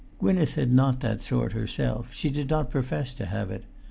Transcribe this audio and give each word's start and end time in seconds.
Gwynneth 0.17 0.55
had 0.55 0.71
not 0.73 1.01
that 1.01 1.21
sort 1.21 1.51
herself; 1.51 2.11
she 2.11 2.31
did 2.31 2.49
not 2.49 2.71
profess 2.71 3.13
to 3.13 3.27
have 3.27 3.51
it. 3.51 3.65